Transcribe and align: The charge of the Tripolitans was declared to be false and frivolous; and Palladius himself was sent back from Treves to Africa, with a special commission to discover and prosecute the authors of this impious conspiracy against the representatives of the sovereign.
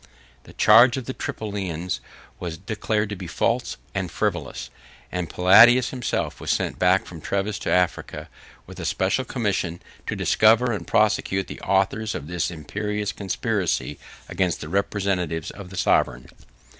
The 0.45 0.53
charge 0.53 0.97
of 0.97 1.05
the 1.05 1.13
Tripolitans 1.13 1.99
was 2.39 2.57
declared 2.57 3.09
to 3.09 3.15
be 3.15 3.27
false 3.27 3.77
and 3.93 4.09
frivolous; 4.09 4.71
and 5.11 5.29
Palladius 5.29 5.91
himself 5.91 6.41
was 6.41 6.49
sent 6.49 6.79
back 6.79 7.05
from 7.05 7.21
Treves 7.21 7.59
to 7.59 7.69
Africa, 7.71 8.27
with 8.65 8.79
a 8.79 8.85
special 8.85 9.23
commission 9.25 9.79
to 10.07 10.15
discover 10.15 10.71
and 10.71 10.87
prosecute 10.87 11.45
the 11.45 11.61
authors 11.61 12.15
of 12.15 12.25
this 12.25 12.49
impious 12.49 13.11
conspiracy 13.11 13.99
against 14.27 14.59
the 14.59 14.69
representatives 14.69 15.51
of 15.51 15.69
the 15.69 15.77
sovereign. 15.77 16.25